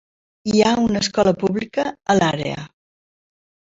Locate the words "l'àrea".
2.21-2.67